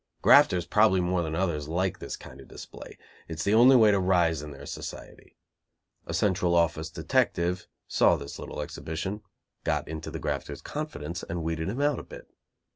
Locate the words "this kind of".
1.99-2.47